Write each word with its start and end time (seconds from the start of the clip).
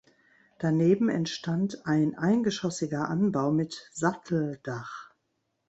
Daneben 0.57 1.09
entstand 1.09 1.85
ein 1.85 2.17
eingeschossiger 2.17 3.07
Anbau 3.07 3.51
mit 3.51 3.87
Satteldach. 3.93 5.11